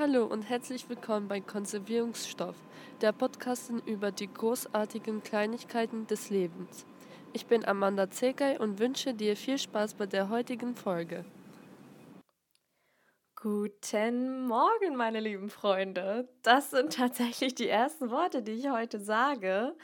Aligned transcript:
Hallo 0.00 0.24
und 0.24 0.48
herzlich 0.48 0.88
willkommen 0.88 1.28
bei 1.28 1.42
Konservierungsstoff, 1.42 2.56
der 3.02 3.12
Podcast 3.12 3.70
über 3.84 4.10
die 4.10 4.32
großartigen 4.32 5.22
Kleinigkeiten 5.22 6.06
des 6.06 6.30
Lebens. 6.30 6.86
Ich 7.34 7.44
bin 7.44 7.66
Amanda 7.66 8.08
Zegay 8.08 8.56
und 8.56 8.78
wünsche 8.78 9.12
dir 9.12 9.36
viel 9.36 9.58
Spaß 9.58 9.92
bei 9.92 10.06
der 10.06 10.30
heutigen 10.30 10.74
Folge. 10.74 11.26
Guten 13.36 14.46
Morgen, 14.46 14.96
meine 14.96 15.20
lieben 15.20 15.50
Freunde. 15.50 16.30
Das 16.40 16.70
sind 16.70 16.94
tatsächlich 16.94 17.54
die 17.54 17.68
ersten 17.68 18.10
Worte, 18.10 18.42
die 18.42 18.52
ich 18.52 18.70
heute 18.70 19.00
sage. 19.00 19.76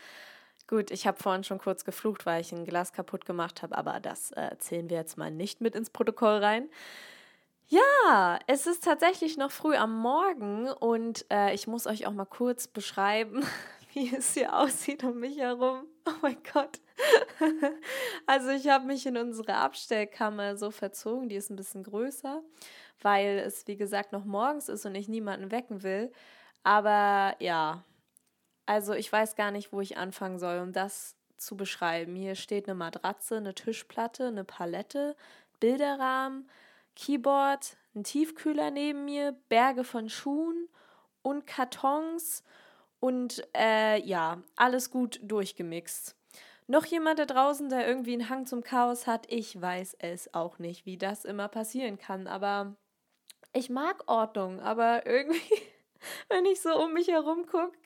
Gut, 0.66 0.90
ich 0.92 1.06
habe 1.06 1.22
vorhin 1.22 1.44
schon 1.44 1.58
kurz 1.58 1.84
geflucht, 1.84 2.24
weil 2.24 2.40
ich 2.40 2.52
ein 2.52 2.64
Glas 2.64 2.94
kaputt 2.94 3.26
gemacht 3.26 3.62
habe, 3.62 3.76
aber 3.76 4.00
das 4.00 4.32
äh, 4.32 4.56
zählen 4.60 4.88
wir 4.88 4.96
jetzt 4.96 5.18
mal 5.18 5.30
nicht 5.30 5.60
mit 5.60 5.74
ins 5.74 5.90
Protokoll 5.90 6.38
rein. 6.38 6.70
Ja, 7.68 8.38
es 8.46 8.68
ist 8.68 8.84
tatsächlich 8.84 9.36
noch 9.36 9.50
früh 9.50 9.74
am 9.74 9.98
Morgen 9.98 10.68
und 10.68 11.26
äh, 11.32 11.52
ich 11.52 11.66
muss 11.66 11.88
euch 11.88 12.06
auch 12.06 12.12
mal 12.12 12.24
kurz 12.24 12.68
beschreiben, 12.68 13.44
wie 13.92 14.14
es 14.14 14.34
hier 14.34 14.56
aussieht 14.56 15.02
um 15.02 15.18
mich 15.18 15.38
herum. 15.38 15.84
Oh 16.06 16.12
mein 16.22 16.38
Gott. 16.52 16.78
also 18.26 18.50
ich 18.50 18.68
habe 18.68 18.86
mich 18.86 19.04
in 19.06 19.16
unsere 19.16 19.56
Abstellkammer 19.56 20.56
so 20.56 20.70
verzogen, 20.70 21.28
die 21.28 21.34
ist 21.34 21.50
ein 21.50 21.56
bisschen 21.56 21.82
größer, 21.82 22.40
weil 23.02 23.38
es 23.38 23.66
wie 23.66 23.76
gesagt 23.76 24.12
noch 24.12 24.24
morgens 24.24 24.68
ist 24.68 24.86
und 24.86 24.94
ich 24.94 25.08
niemanden 25.08 25.50
wecken 25.50 25.82
will. 25.82 26.12
Aber 26.62 27.34
ja, 27.40 27.82
also 28.64 28.92
ich 28.92 29.10
weiß 29.10 29.34
gar 29.34 29.50
nicht, 29.50 29.72
wo 29.72 29.80
ich 29.80 29.96
anfangen 29.96 30.38
soll, 30.38 30.60
um 30.60 30.72
das 30.72 31.16
zu 31.36 31.56
beschreiben. 31.56 32.14
Hier 32.14 32.36
steht 32.36 32.68
eine 32.68 32.76
Matratze, 32.76 33.38
eine 33.38 33.54
Tischplatte, 33.54 34.28
eine 34.28 34.44
Palette, 34.44 35.16
Bilderrahmen 35.58 36.48
Keyboard, 36.96 37.76
ein 37.94 38.02
Tiefkühler 38.02 38.70
neben 38.70 39.04
mir, 39.04 39.32
Berge 39.48 39.84
von 39.84 40.08
Schuhen 40.08 40.68
und 41.22 41.46
Kartons 41.46 42.42
und 42.98 43.46
äh, 43.56 44.00
ja, 44.00 44.42
alles 44.56 44.90
gut 44.90 45.20
durchgemixt. 45.22 46.16
Noch 46.66 46.84
jemand 46.84 47.20
da 47.20 47.26
draußen, 47.26 47.68
der 47.68 47.86
irgendwie 47.86 48.14
einen 48.14 48.28
Hang 48.28 48.46
zum 48.46 48.64
Chaos 48.64 49.06
hat? 49.06 49.30
Ich 49.32 49.60
weiß 49.60 49.98
es 50.00 50.34
auch 50.34 50.58
nicht, 50.58 50.84
wie 50.84 50.96
das 50.96 51.24
immer 51.24 51.46
passieren 51.46 51.98
kann, 51.98 52.26
aber 52.26 52.74
ich 53.52 53.70
mag 53.70 54.02
Ordnung, 54.08 54.60
aber 54.60 55.06
irgendwie, 55.06 55.62
wenn 56.28 56.44
ich 56.46 56.60
so 56.60 56.76
um 56.82 56.92
mich 56.92 57.08
herum 57.08 57.46
gucke, 57.46 57.78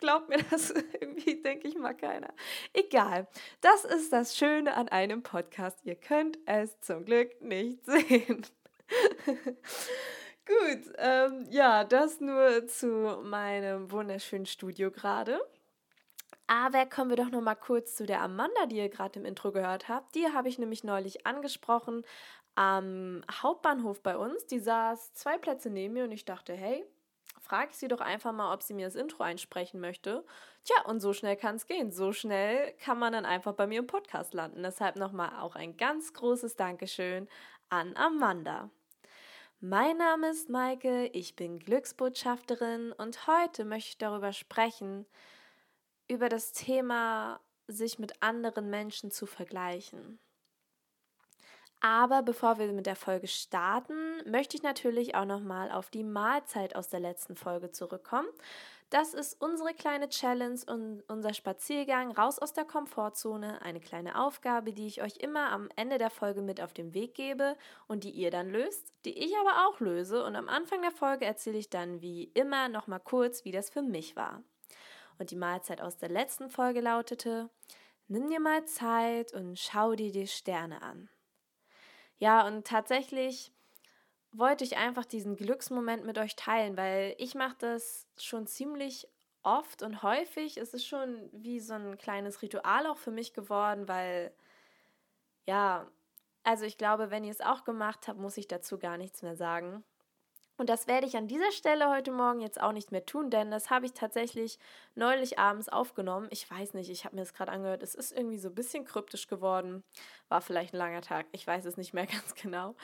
Glaubt 0.00 0.28
mir 0.28 0.42
das 0.50 0.70
irgendwie, 1.00 1.42
denke 1.42 1.68
ich 1.68 1.76
mal 1.76 1.94
keiner. 1.94 2.32
Egal. 2.72 3.28
Das 3.60 3.84
ist 3.84 4.12
das 4.12 4.36
Schöne 4.36 4.74
an 4.74 4.88
einem 4.88 5.22
Podcast. 5.22 5.78
Ihr 5.84 5.96
könnt 5.96 6.38
es 6.46 6.80
zum 6.80 7.04
Glück 7.04 7.40
nicht 7.42 7.84
sehen. 7.86 8.46
Gut, 10.46 10.92
ähm, 10.98 11.46
ja, 11.50 11.84
das 11.84 12.20
nur 12.20 12.66
zu 12.66 13.20
meinem 13.22 13.92
wunderschönen 13.92 14.46
Studio 14.46 14.90
gerade. 14.90 15.40
Aber 16.46 16.86
kommen 16.86 17.10
wir 17.10 17.16
doch 17.16 17.30
noch 17.30 17.42
mal 17.42 17.54
kurz 17.54 17.94
zu 17.94 18.06
der 18.06 18.22
Amanda, 18.22 18.66
die 18.66 18.78
ihr 18.78 18.88
gerade 18.88 19.20
im 19.20 19.24
Intro 19.24 19.52
gehört 19.52 19.88
habt. 19.88 20.16
Die 20.16 20.26
habe 20.32 20.48
ich 20.48 20.58
nämlich 20.58 20.82
neulich 20.82 21.24
angesprochen 21.24 22.04
am 22.56 23.22
Hauptbahnhof 23.30 24.02
bei 24.02 24.16
uns. 24.16 24.46
Die 24.46 24.58
saß 24.58 25.14
zwei 25.14 25.38
Plätze 25.38 25.70
neben 25.70 25.94
mir 25.94 26.04
und 26.04 26.12
ich 26.12 26.24
dachte, 26.24 26.52
hey, 26.52 26.84
frage 27.50 27.72
ich 27.72 27.78
sie 27.78 27.88
doch 27.88 28.00
einfach 28.00 28.30
mal, 28.30 28.54
ob 28.54 28.62
sie 28.62 28.74
mir 28.74 28.86
das 28.86 28.94
Intro 28.94 29.24
einsprechen 29.24 29.80
möchte. 29.80 30.24
Tja, 30.62 30.84
und 30.84 31.00
so 31.00 31.12
schnell 31.12 31.36
kann 31.36 31.56
es 31.56 31.66
gehen. 31.66 31.90
So 31.90 32.12
schnell 32.12 32.72
kann 32.74 32.96
man 32.96 33.12
dann 33.12 33.26
einfach 33.26 33.54
bei 33.54 33.66
mir 33.66 33.80
im 33.80 33.88
Podcast 33.88 34.34
landen. 34.34 34.62
Deshalb 34.62 34.94
nochmal 34.94 35.40
auch 35.40 35.56
ein 35.56 35.76
ganz 35.76 36.12
großes 36.12 36.54
Dankeschön 36.54 37.28
an 37.68 37.96
Amanda. 37.96 38.70
Mein 39.58 39.96
Name 39.96 40.30
ist 40.30 40.48
Maike, 40.48 41.06
ich 41.06 41.34
bin 41.34 41.58
Glücksbotschafterin 41.58 42.92
und 42.92 43.26
heute 43.26 43.64
möchte 43.64 43.88
ich 43.88 43.98
darüber 43.98 44.32
sprechen, 44.32 45.04
über 46.06 46.28
das 46.28 46.52
Thema, 46.52 47.40
sich 47.66 47.98
mit 47.98 48.22
anderen 48.22 48.70
Menschen 48.70 49.10
zu 49.10 49.26
vergleichen. 49.26 50.20
Aber 51.80 52.22
bevor 52.22 52.58
wir 52.58 52.70
mit 52.72 52.86
der 52.86 52.96
Folge 52.96 53.26
starten, 53.26 53.94
möchte 54.30 54.56
ich 54.56 54.62
natürlich 54.62 55.14
auch 55.14 55.24
nochmal 55.24 55.70
auf 55.72 55.88
die 55.88 56.04
Mahlzeit 56.04 56.76
aus 56.76 56.88
der 56.88 57.00
letzten 57.00 57.36
Folge 57.36 57.70
zurückkommen. 57.70 58.28
Das 58.90 59.14
ist 59.14 59.40
unsere 59.40 59.72
kleine 59.72 60.08
Challenge 60.08 60.58
und 60.66 61.02
unser 61.08 61.32
Spaziergang 61.32 62.10
raus 62.10 62.38
aus 62.38 62.52
der 62.52 62.64
Komfortzone. 62.64 63.62
Eine 63.62 63.80
kleine 63.80 64.20
Aufgabe, 64.20 64.72
die 64.72 64.88
ich 64.88 65.00
euch 65.00 65.16
immer 65.18 65.52
am 65.52 65.68
Ende 65.76 65.96
der 65.96 66.10
Folge 66.10 66.42
mit 66.42 66.60
auf 66.60 66.74
den 66.74 66.92
Weg 66.92 67.14
gebe 67.14 67.56
und 67.86 68.04
die 68.04 68.10
ihr 68.10 68.32
dann 68.32 68.50
löst, 68.50 68.92
die 69.04 69.16
ich 69.16 69.32
aber 69.38 69.68
auch 69.68 69.80
löse. 69.80 70.24
Und 70.24 70.34
am 70.34 70.48
Anfang 70.48 70.82
der 70.82 70.90
Folge 70.90 71.24
erzähle 71.24 71.58
ich 71.58 71.70
dann 71.70 72.02
wie 72.02 72.24
immer 72.34 72.68
nochmal 72.68 73.00
kurz, 73.00 73.44
wie 73.44 73.52
das 73.52 73.70
für 73.70 73.82
mich 73.82 74.16
war. 74.16 74.42
Und 75.18 75.30
die 75.30 75.36
Mahlzeit 75.36 75.80
aus 75.80 75.96
der 75.96 76.08
letzten 76.08 76.50
Folge 76.50 76.80
lautete: 76.80 77.48
Nimm 78.08 78.28
dir 78.28 78.40
mal 78.40 78.64
Zeit 78.64 79.32
und 79.32 79.56
schau 79.56 79.94
dir 79.94 80.10
die 80.10 80.26
Sterne 80.26 80.82
an. 80.82 81.08
Ja, 82.20 82.46
und 82.46 82.66
tatsächlich 82.66 83.52
wollte 84.32 84.64
ich 84.64 84.76
einfach 84.76 85.04
diesen 85.06 85.36
Glücksmoment 85.36 86.04
mit 86.06 86.18
euch 86.18 86.36
teilen, 86.36 86.76
weil 86.76 87.14
ich 87.18 87.34
mache 87.34 87.56
das 87.58 88.06
schon 88.18 88.46
ziemlich 88.46 89.08
oft 89.42 89.82
und 89.82 90.02
häufig. 90.02 90.58
Es 90.58 90.74
ist 90.74 90.86
schon 90.86 91.30
wie 91.32 91.60
so 91.60 91.74
ein 91.74 91.98
kleines 91.98 92.42
Ritual 92.42 92.86
auch 92.86 92.98
für 92.98 93.10
mich 93.12 93.32
geworden, 93.34 93.88
weil 93.88 94.32
ja, 95.46 95.86
also 96.44 96.64
ich 96.64 96.78
glaube, 96.78 97.10
wenn 97.10 97.24
ihr 97.24 97.30
es 97.32 97.40
auch 97.40 97.64
gemacht 97.64 98.08
habt, 98.08 98.18
muss 98.18 98.36
ich 98.38 98.48
dazu 98.48 98.78
gar 98.78 98.96
nichts 98.98 99.22
mehr 99.22 99.36
sagen. 99.36 99.84
Und 100.60 100.68
das 100.68 100.86
werde 100.86 101.06
ich 101.06 101.16
an 101.16 101.26
dieser 101.26 101.52
Stelle 101.52 101.88
heute 101.88 102.12
Morgen 102.12 102.42
jetzt 102.42 102.60
auch 102.60 102.72
nicht 102.72 102.92
mehr 102.92 103.06
tun, 103.06 103.30
denn 103.30 103.50
das 103.50 103.70
habe 103.70 103.86
ich 103.86 103.94
tatsächlich 103.94 104.58
neulich 104.94 105.38
abends 105.38 105.70
aufgenommen. 105.70 106.28
Ich 106.28 106.50
weiß 106.50 106.74
nicht, 106.74 106.90
ich 106.90 107.06
habe 107.06 107.16
mir 107.16 107.22
das 107.22 107.32
gerade 107.32 107.50
angehört. 107.50 107.82
Es 107.82 107.94
ist 107.94 108.12
irgendwie 108.12 108.36
so 108.36 108.50
ein 108.50 108.54
bisschen 108.54 108.84
kryptisch 108.84 109.26
geworden. 109.26 109.82
War 110.28 110.42
vielleicht 110.42 110.74
ein 110.74 110.76
langer 110.76 111.00
Tag. 111.00 111.24
Ich 111.32 111.46
weiß 111.46 111.64
es 111.64 111.78
nicht 111.78 111.94
mehr 111.94 112.04
ganz 112.12 112.34
genau. 112.34 112.74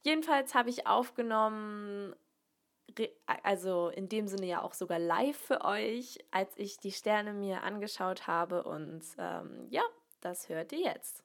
Jedenfalls 0.00 0.54
habe 0.54 0.70
ich 0.70 0.86
aufgenommen, 0.86 2.16
also 3.42 3.90
in 3.90 4.08
dem 4.08 4.26
Sinne 4.26 4.46
ja 4.46 4.62
auch 4.62 4.72
sogar 4.72 4.98
live 4.98 5.36
für 5.36 5.66
euch, 5.66 6.18
als 6.30 6.56
ich 6.56 6.78
die 6.78 6.92
Sterne 6.92 7.34
mir 7.34 7.62
angeschaut 7.62 8.26
habe. 8.26 8.62
Und 8.62 9.02
ähm, 9.18 9.66
ja, 9.68 9.82
das 10.22 10.48
hört 10.48 10.72
ihr 10.72 10.80
jetzt. 10.80 11.22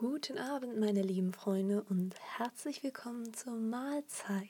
Guten 0.00 0.38
Abend, 0.38 0.80
meine 0.80 1.02
lieben 1.02 1.34
Freunde, 1.34 1.84
und 1.90 2.14
herzlich 2.38 2.82
willkommen 2.82 3.34
zur 3.34 3.52
Mahlzeit. 3.52 4.46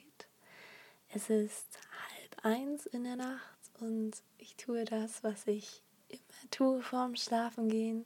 Es 1.12 1.28
ist 1.28 1.76
halb 2.06 2.44
eins 2.44 2.86
in 2.86 3.02
der 3.02 3.16
Nacht 3.16 3.58
und 3.80 4.12
ich 4.38 4.54
tue 4.54 4.84
das, 4.84 5.24
was 5.24 5.48
ich 5.48 5.82
immer 6.08 6.50
tue 6.52 6.82
vorm 6.82 7.16
Schlafengehen. 7.16 8.04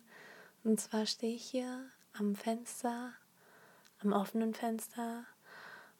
Und 0.64 0.80
zwar 0.80 1.04
stehe 1.04 1.36
ich 1.36 1.44
hier 1.44 1.84
am 2.14 2.34
Fenster, 2.34 3.12
am 3.98 4.14
offenen 4.14 4.54
Fenster, 4.54 5.26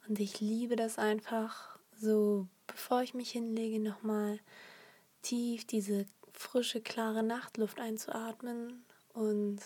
und 0.09 0.21
ich 0.21 0.41
liebe 0.41 0.77
das 0.77 0.99
einfach, 0.99 1.79
so 2.01 2.49
bevor 2.67 3.03
ich 3.03 3.13
mich 3.13 3.33
hinlege, 3.33 3.81
nochmal 3.81 4.41
tief 5.21 5.67
diese 5.67 6.07
frische, 6.33 6.81
klare 6.81 7.23
Nachtluft 7.23 7.81
einzuatmen 7.81 8.83
und 9.13 9.61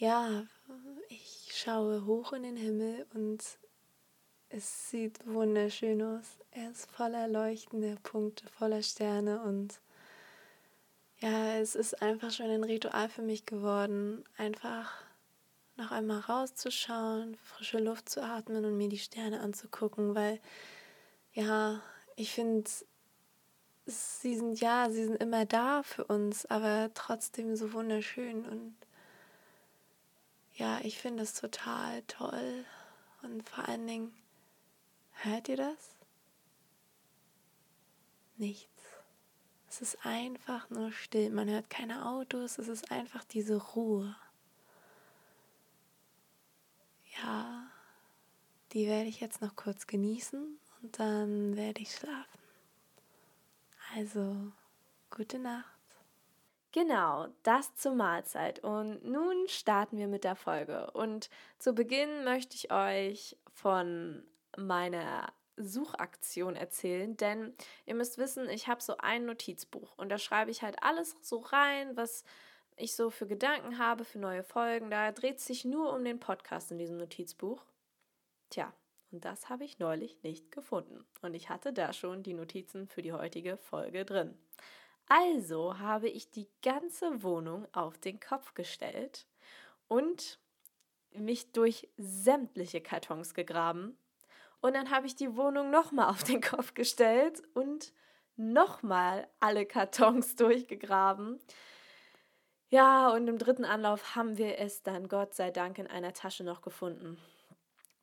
ja, 0.00 0.46
ich 1.10 1.52
schaue 1.54 2.06
hoch 2.06 2.32
in 2.32 2.42
den 2.42 2.56
Himmel 2.56 3.06
und 3.12 3.44
es 4.48 4.90
sieht 4.90 5.26
wunderschön 5.26 6.00
aus. 6.00 6.38
Er 6.52 6.70
ist 6.70 6.90
voller 6.90 7.28
leuchtender 7.28 7.96
Punkte, 8.02 8.48
voller 8.48 8.82
Sterne 8.82 9.42
und 9.42 9.78
ja, 11.18 11.56
es 11.56 11.74
ist 11.74 12.00
einfach 12.00 12.30
schon 12.30 12.48
ein 12.48 12.64
Ritual 12.64 13.10
für 13.10 13.20
mich 13.20 13.44
geworden, 13.44 14.24
einfach 14.38 14.90
noch 15.76 15.90
einmal 15.90 16.20
rauszuschauen, 16.20 17.36
frische 17.42 17.78
Luft 17.78 18.08
zu 18.08 18.22
atmen 18.22 18.64
und 18.64 18.78
mir 18.78 18.88
die 18.88 18.98
Sterne 18.98 19.40
anzugucken, 19.40 20.14
weil 20.14 20.40
ja, 21.34 21.82
ich 22.16 22.32
finde, 22.32 22.70
sie 23.84 24.34
sind 24.34 24.60
ja, 24.62 24.88
sie 24.88 25.04
sind 25.04 25.22
immer 25.22 25.44
da 25.44 25.82
für 25.82 26.04
uns, 26.04 26.46
aber 26.46 26.88
trotzdem 26.94 27.54
so 27.54 27.74
wunderschön 27.74 28.46
und 28.46 28.74
ja, 30.60 30.78
ich 30.82 30.98
finde 30.98 31.22
es 31.22 31.32
total 31.32 32.02
toll. 32.02 32.66
Und 33.22 33.48
vor 33.48 33.66
allen 33.66 33.86
Dingen, 33.86 34.14
hört 35.12 35.48
ihr 35.48 35.56
das? 35.56 35.96
Nichts. 38.36 38.68
Es 39.70 39.80
ist 39.80 40.04
einfach 40.04 40.68
nur 40.68 40.92
still. 40.92 41.30
Man 41.30 41.48
hört 41.48 41.70
keine 41.70 42.06
Autos. 42.06 42.58
Es 42.58 42.68
ist 42.68 42.92
einfach 42.92 43.24
diese 43.24 43.56
Ruhe. 43.56 44.14
Ja, 47.22 47.66
die 48.72 48.86
werde 48.86 49.08
ich 49.08 49.20
jetzt 49.20 49.40
noch 49.40 49.56
kurz 49.56 49.86
genießen 49.86 50.58
und 50.82 50.98
dann 50.98 51.56
werde 51.56 51.80
ich 51.80 51.94
schlafen. 51.94 52.38
Also, 53.96 54.52
gute 55.10 55.38
Nacht. 55.38 55.79
Genau, 56.72 57.26
das 57.42 57.74
zur 57.74 57.94
Mahlzeit. 57.94 58.62
Und 58.62 59.04
nun 59.04 59.48
starten 59.48 59.98
wir 59.98 60.06
mit 60.06 60.24
der 60.24 60.36
Folge. 60.36 60.90
Und 60.92 61.28
zu 61.58 61.74
Beginn 61.74 62.24
möchte 62.24 62.54
ich 62.54 62.72
euch 62.72 63.36
von 63.52 64.22
meiner 64.56 65.32
Suchaktion 65.56 66.56
erzählen, 66.56 67.16
denn 67.16 67.54
ihr 67.86 67.94
müsst 67.94 68.18
wissen, 68.18 68.48
ich 68.48 68.68
habe 68.68 68.80
so 68.80 68.96
ein 68.98 69.26
Notizbuch 69.26 69.96
und 69.98 70.08
da 70.08 70.18
schreibe 70.18 70.50
ich 70.50 70.62
halt 70.62 70.82
alles 70.82 71.16
so 71.20 71.38
rein, 71.38 71.96
was 71.96 72.24
ich 72.76 72.94
so 72.94 73.10
für 73.10 73.26
Gedanken 73.26 73.78
habe 73.78 74.04
für 74.04 74.18
neue 74.18 74.42
Folgen. 74.42 74.90
Da 74.90 75.12
dreht 75.12 75.40
sich 75.40 75.64
nur 75.64 75.92
um 75.92 76.04
den 76.04 76.18
Podcast 76.18 76.70
in 76.70 76.78
diesem 76.78 76.96
Notizbuch. 76.96 77.62
Tja, 78.48 78.72
und 79.12 79.24
das 79.24 79.48
habe 79.48 79.64
ich 79.64 79.78
neulich 79.78 80.22
nicht 80.22 80.50
gefunden. 80.50 81.04
Und 81.20 81.34
ich 81.34 81.50
hatte 81.50 81.72
da 81.72 81.92
schon 81.92 82.22
die 82.22 82.34
Notizen 82.34 82.86
für 82.86 83.02
die 83.02 83.12
heutige 83.12 83.56
Folge 83.56 84.04
drin. 84.04 84.38
Also 85.10 85.76
habe 85.80 86.08
ich 86.08 86.30
die 86.30 86.46
ganze 86.62 87.24
Wohnung 87.24 87.66
auf 87.72 87.98
den 87.98 88.20
Kopf 88.20 88.54
gestellt 88.54 89.26
und 89.88 90.38
mich 91.12 91.50
durch 91.50 91.88
sämtliche 91.96 92.80
Kartons 92.80 93.34
gegraben. 93.34 93.98
Und 94.60 94.74
dann 94.74 94.92
habe 94.92 95.08
ich 95.08 95.16
die 95.16 95.36
Wohnung 95.36 95.70
nochmal 95.70 96.10
auf 96.10 96.22
den 96.22 96.40
Kopf 96.40 96.74
gestellt 96.74 97.42
und 97.54 97.92
nochmal 98.36 99.26
alle 99.40 99.66
Kartons 99.66 100.34
durchgegraben. 100.36 101.40
Ja, 102.68 103.10
und 103.10 103.26
im 103.26 103.36
dritten 103.36 103.64
Anlauf 103.64 104.14
haben 104.14 104.38
wir 104.38 104.60
es 104.60 104.84
dann 104.84 105.08
Gott 105.08 105.34
sei 105.34 105.50
Dank 105.50 105.78
in 105.78 105.88
einer 105.88 106.12
Tasche 106.12 106.44
noch 106.44 106.62
gefunden. 106.62 107.18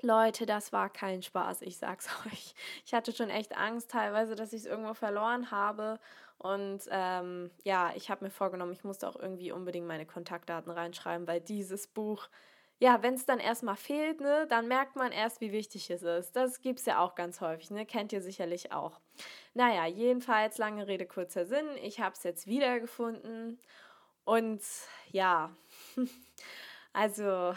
Leute, 0.01 0.45
das 0.45 0.73
war 0.73 0.89
kein 0.89 1.23
Spaß, 1.23 1.61
ich 1.61 1.77
sag's 1.77 2.09
euch. 2.25 2.53
Ich 2.85 2.93
hatte 2.93 3.13
schon 3.13 3.29
echt 3.29 3.55
Angst 3.55 3.91
teilweise, 3.91 4.35
dass 4.35 4.51
ich 4.51 4.63
es 4.63 4.67
irgendwo 4.67 4.93
verloren 4.93 5.51
habe. 5.51 5.99
Und 6.37 6.81
ähm, 6.91 7.51
ja, 7.63 7.93
ich 7.95 8.09
habe 8.09 8.25
mir 8.25 8.31
vorgenommen, 8.31 8.71
ich 8.71 8.83
musste 8.83 9.07
auch 9.07 9.15
irgendwie 9.15 9.51
unbedingt 9.51 9.87
meine 9.87 10.05
Kontaktdaten 10.05 10.71
reinschreiben, 10.71 11.27
weil 11.27 11.41
dieses 11.41 11.87
Buch, 11.87 12.29
ja, 12.79 13.01
wenn 13.01 13.15
es 13.15 13.25
dann 13.25 13.39
erstmal 13.39 13.75
fehlt, 13.75 14.21
ne, 14.21 14.45
dann 14.47 14.67
merkt 14.67 14.95
man 14.95 15.11
erst, 15.11 15.41
wie 15.41 15.51
wichtig 15.51 15.89
es 15.89 16.03
ist. 16.03 16.35
Das 16.35 16.61
gibt 16.61 16.79
es 16.79 16.85
ja 16.85 16.99
auch 16.99 17.15
ganz 17.15 17.41
häufig, 17.41 17.71
ne? 17.71 17.85
Kennt 17.87 18.13
ihr 18.13 18.21
sicherlich 18.21 18.71
auch. 18.71 18.99
Naja, 19.55 19.87
jedenfalls, 19.87 20.59
lange 20.59 20.87
Rede, 20.87 21.07
kurzer 21.07 21.45
Sinn. 21.45 21.65
Ich 21.81 21.99
habe 21.99 22.13
es 22.15 22.23
jetzt 22.23 22.45
wiedergefunden. 22.45 23.59
Und 24.25 24.61
ja, 25.11 25.55
also 26.93 27.53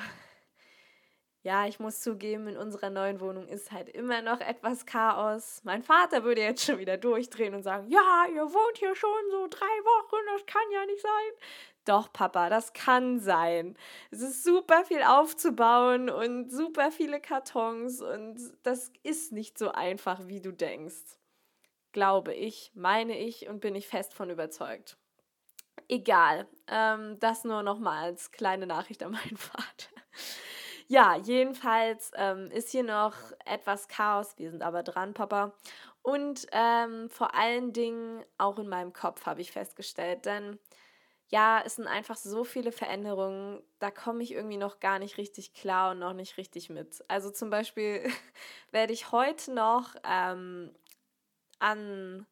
ja, 1.43 1.67
ich 1.67 1.81
muss 1.81 2.01
zugeben, 2.01 2.49
in 2.49 2.57
unserer 2.59 2.91
neuen 2.91 3.21
Wohnung 3.21 3.49
ist 3.49 3.73
halt 3.73 3.89
immer 3.89 4.21
noch 4.21 4.41
etwas 4.41 4.85
Chaos. 4.85 5.63
Mein 5.65 5.83
Vater 5.83 6.23
würde 6.23 6.43
jetzt 6.43 6.65
schon 6.65 6.79
wieder 6.79 6.99
durchdrehen 6.99 7.55
und 7.55 7.63
sagen, 7.63 7.89
ja, 7.89 8.27
ihr 8.29 8.43
wohnt 8.43 8.77
hier 8.77 8.95
schon 8.95 9.11
so 9.31 9.47
drei 9.49 9.65
Wochen, 9.65 10.19
das 10.35 10.45
kann 10.45 10.71
ja 10.71 10.85
nicht 10.85 11.01
sein. 11.01 11.33
Doch, 11.87 12.13
Papa, 12.13 12.51
das 12.51 12.75
kann 12.75 13.21
sein. 13.21 13.77
Es 14.11 14.21
ist 14.21 14.45
super 14.45 14.85
viel 14.85 15.03
aufzubauen 15.03 16.11
und 16.11 16.51
super 16.51 16.93
viele 16.93 17.21
Kartons 17.21 18.03
und 18.03 18.39
das 18.63 18.93
ist 19.03 19.33
nicht 19.33 19.57
so 19.57 19.73
einfach, 19.73 20.21
wie 20.27 20.43
du 20.43 20.53
denkst. 20.53 21.17
Glaube 21.93 22.35
ich, 22.35 22.71
meine 22.75 23.19
ich 23.19 23.49
und 23.49 23.61
bin 23.61 23.75
ich 23.75 23.89
fest 23.89 24.13
von 24.13 24.29
überzeugt. 24.29 24.99
Egal, 25.89 26.47
ähm, 26.69 27.19
das 27.19 27.45
nur 27.45 27.63
nochmal 27.63 28.05
als 28.05 28.31
kleine 28.31 28.67
Nachricht 28.67 29.03
an 29.03 29.13
meinen 29.13 29.37
Vater. 29.39 29.89
Ja, 30.93 31.15
jedenfalls 31.17 32.11
ähm, 32.17 32.51
ist 32.51 32.71
hier 32.71 32.83
noch 32.83 33.15
etwas 33.45 33.87
Chaos. 33.87 34.35
Wir 34.39 34.51
sind 34.51 34.63
aber 34.63 34.83
dran, 34.83 35.15
Papa. 35.15 35.53
Und 36.03 36.47
ähm, 36.51 37.09
vor 37.11 37.33
allen 37.37 37.73
Dingen 37.73 38.25
auch 38.39 38.59
in 38.59 38.69
meinem 38.69 38.93
Kopf 38.93 39.25
habe 39.25 39.41
ich 39.41 39.53
festgestellt, 39.53 40.25
denn 40.27 40.59
ja, 41.29 41.63
es 41.65 41.77
sind 41.77 41.87
einfach 41.89 42.17
so 42.17 42.45
viele 42.45 42.73
Veränderungen, 42.73 43.63
da 43.81 43.91
komme 43.93 44.23
ich 44.25 44.33
irgendwie 44.33 44.57
noch 44.59 44.81
gar 44.81 44.99
nicht 44.99 45.19
richtig 45.19 45.55
klar 45.55 45.93
und 45.93 46.01
noch 46.01 46.13
nicht 46.15 46.37
richtig 46.39 46.71
mit. 46.71 47.05
Also 47.09 47.31
zum 47.31 47.51
Beispiel 47.51 48.05
werde 48.73 48.93
ich 48.93 49.13
heute 49.13 49.53
noch 49.55 49.95
ähm, 50.05 50.73
an, 51.59 52.27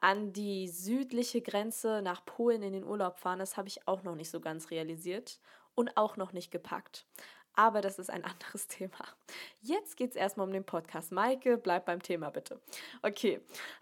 an 0.00 0.32
die 0.32 0.68
südliche 0.68 1.42
Grenze 1.42 2.02
nach 2.02 2.24
Polen 2.26 2.62
in 2.62 2.72
den 2.72 2.84
Urlaub 2.84 3.18
fahren. 3.18 3.38
Das 3.38 3.56
habe 3.56 3.68
ich 3.68 3.86
auch 3.88 4.02
noch 4.02 4.14
nicht 4.16 4.30
so 4.30 4.40
ganz 4.40 4.70
realisiert 4.70 5.40
und 5.74 5.96
auch 5.96 6.16
noch 6.16 6.32
nicht 6.32 6.50
gepackt. 6.50 7.06
Aber 7.54 7.80
das 7.80 7.98
ist 7.98 8.10
ein 8.10 8.24
anderes 8.24 8.66
Thema. 8.66 9.06
Jetzt 9.60 9.96
geht 9.96 10.10
es 10.10 10.16
erstmal 10.16 10.46
um 10.46 10.52
den 10.52 10.64
Podcast. 10.64 11.12
Maike, 11.12 11.58
bleib 11.58 11.86
beim 11.86 12.02
Thema 12.02 12.30
bitte. 12.30 12.60
Okay, 13.02 13.40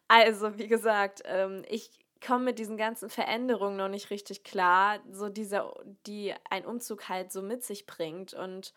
also 0.08 0.58
wie 0.58 0.68
gesagt, 0.68 1.22
ähm, 1.24 1.64
ich 1.68 1.90
komme 2.24 2.46
mit 2.46 2.58
diesen 2.58 2.76
ganzen 2.76 3.08
Veränderungen 3.08 3.76
noch 3.76 3.88
nicht 3.88 4.10
richtig 4.10 4.44
klar, 4.44 5.00
so 5.10 5.28
dieser, 5.28 5.72
die 6.06 6.34
ein 6.50 6.66
Umzug 6.66 7.08
halt 7.08 7.32
so 7.32 7.42
mit 7.42 7.64
sich 7.64 7.86
bringt. 7.86 8.34
Und 8.34 8.74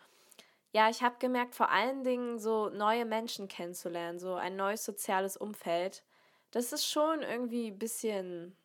ja, 0.72 0.90
ich 0.90 1.04
habe 1.04 1.16
gemerkt, 1.20 1.56
vor 1.56 1.70
allen 1.70 2.04
Dingen 2.04 2.40
so 2.40 2.70
neue 2.70 3.06
Menschen 3.06 3.48
kennenzulernen, 3.48 4.20
so 4.20 4.36
ein 4.36 4.56
neues 4.56 4.86
soziales 4.86 5.38
Umfeld. 5.38 6.04
Das 6.52 6.72
ist 6.72 6.86
schon 6.86 7.22
irgendwie 7.22 7.72
ein 7.72 7.80
bisschen, 7.80 8.56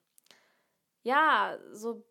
ja, 1.02 1.58
so, 1.72 2.04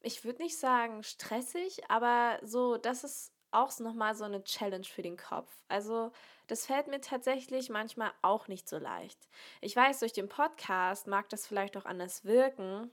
ich 0.00 0.24
würde 0.24 0.42
nicht 0.42 0.58
sagen 0.58 1.02
stressig, 1.02 1.82
aber 1.88 2.38
so, 2.42 2.76
das 2.78 3.04
ist 3.04 3.32
auch 3.50 3.76
nochmal 3.78 4.14
so 4.14 4.24
eine 4.24 4.44
Challenge 4.44 4.84
für 4.84 5.02
den 5.02 5.16
Kopf. 5.16 5.50
Also 5.68 6.12
das 6.46 6.66
fällt 6.66 6.88
mir 6.88 7.00
tatsächlich 7.00 7.70
manchmal 7.70 8.12
auch 8.22 8.48
nicht 8.48 8.68
so 8.68 8.78
leicht. 8.78 9.28
Ich 9.60 9.76
weiß, 9.76 10.00
durch 10.00 10.12
den 10.12 10.28
Podcast 10.28 11.06
mag 11.06 11.28
das 11.28 11.46
vielleicht 11.46 11.76
auch 11.76 11.84
anders 11.84 12.24
wirken, 12.24 12.90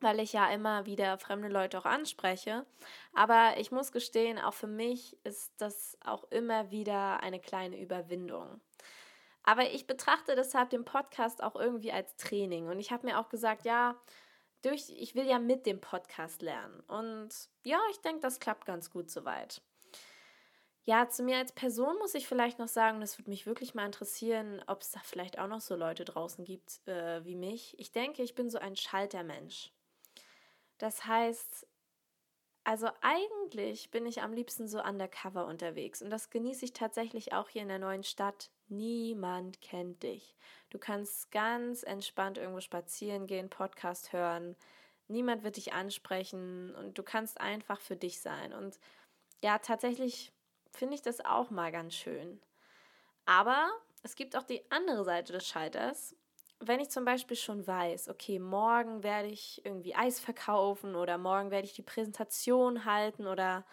weil 0.00 0.20
ich 0.20 0.32
ja 0.32 0.48
immer 0.50 0.86
wieder 0.86 1.18
fremde 1.18 1.48
Leute 1.48 1.78
auch 1.78 1.84
anspreche. 1.84 2.66
Aber 3.14 3.54
ich 3.58 3.70
muss 3.70 3.92
gestehen, 3.92 4.38
auch 4.38 4.54
für 4.54 4.66
mich 4.66 5.16
ist 5.24 5.52
das 5.58 5.96
auch 6.04 6.24
immer 6.30 6.70
wieder 6.70 7.20
eine 7.20 7.40
kleine 7.40 7.80
Überwindung. 7.80 8.60
Aber 9.42 9.70
ich 9.70 9.86
betrachte 9.86 10.34
deshalb 10.34 10.70
den 10.70 10.84
Podcast 10.84 11.42
auch 11.42 11.56
irgendwie 11.56 11.92
als 11.92 12.16
Training. 12.16 12.68
Und 12.68 12.80
ich 12.80 12.90
habe 12.90 13.06
mir 13.06 13.18
auch 13.18 13.28
gesagt, 13.28 13.64
ja, 13.64 13.96
durch, 14.62 14.90
ich 14.90 15.14
will 15.14 15.26
ja 15.26 15.38
mit 15.38 15.66
dem 15.66 15.80
Podcast 15.80 16.42
lernen. 16.42 16.80
Und 16.80 17.30
ja, 17.64 17.78
ich 17.90 18.00
denke, 18.00 18.20
das 18.20 18.40
klappt 18.40 18.66
ganz 18.66 18.90
gut 18.90 19.10
soweit. 19.10 19.62
Ja, 20.88 21.06
zu 21.06 21.22
mir 21.22 21.36
als 21.36 21.52
Person 21.52 21.98
muss 21.98 22.14
ich 22.14 22.26
vielleicht 22.26 22.58
noch 22.58 22.66
sagen, 22.66 23.02
das 23.02 23.18
würde 23.18 23.28
mich 23.28 23.44
wirklich 23.44 23.74
mal 23.74 23.84
interessieren, 23.84 24.64
ob 24.68 24.80
es 24.80 24.92
da 24.92 25.00
vielleicht 25.04 25.38
auch 25.38 25.46
noch 25.46 25.60
so 25.60 25.76
Leute 25.76 26.06
draußen 26.06 26.46
gibt 26.46 26.80
äh, 26.88 27.22
wie 27.26 27.36
mich. 27.36 27.78
Ich 27.78 27.92
denke, 27.92 28.22
ich 28.22 28.34
bin 28.34 28.48
so 28.48 28.56
ein 28.56 28.74
Schaltermensch. 28.74 29.70
Das 30.78 31.04
heißt, 31.04 31.66
also 32.64 32.88
eigentlich 33.02 33.90
bin 33.90 34.06
ich 34.06 34.22
am 34.22 34.32
liebsten 34.32 34.66
so 34.66 34.82
undercover 34.82 35.44
unterwegs 35.46 36.00
und 36.00 36.08
das 36.08 36.30
genieße 36.30 36.64
ich 36.64 36.72
tatsächlich 36.72 37.34
auch 37.34 37.50
hier 37.50 37.60
in 37.60 37.68
der 37.68 37.78
neuen 37.78 38.02
Stadt. 38.02 38.50
Niemand 38.68 39.60
kennt 39.60 40.02
dich. 40.02 40.38
Du 40.70 40.78
kannst 40.78 41.30
ganz 41.30 41.82
entspannt 41.82 42.38
irgendwo 42.38 42.60
spazieren 42.60 43.26
gehen, 43.26 43.50
Podcast 43.50 44.14
hören. 44.14 44.56
Niemand 45.06 45.42
wird 45.42 45.58
dich 45.58 45.74
ansprechen 45.74 46.74
und 46.76 46.96
du 46.96 47.02
kannst 47.02 47.42
einfach 47.42 47.78
für 47.78 47.96
dich 47.96 48.22
sein. 48.22 48.54
Und 48.54 48.78
ja, 49.42 49.58
tatsächlich 49.58 50.32
finde 50.78 50.94
ich 50.94 51.02
das 51.02 51.24
auch 51.24 51.50
mal 51.50 51.72
ganz 51.72 51.94
schön. 51.94 52.40
Aber 53.26 53.68
es 54.02 54.14
gibt 54.14 54.36
auch 54.36 54.44
die 54.44 54.62
andere 54.70 55.04
Seite 55.04 55.32
des 55.32 55.46
Schalters. 55.46 56.16
Wenn 56.60 56.80
ich 56.80 56.90
zum 56.90 57.04
Beispiel 57.04 57.36
schon 57.36 57.66
weiß, 57.66 58.08
okay, 58.08 58.38
morgen 58.38 59.02
werde 59.02 59.28
ich 59.28 59.64
irgendwie 59.64 59.94
Eis 59.94 60.18
verkaufen 60.18 60.94
oder 60.94 61.18
morgen 61.18 61.50
werde 61.50 61.66
ich 61.66 61.74
die 61.74 61.82
Präsentation 61.82 62.84
halten 62.84 63.26
oder 63.26 63.66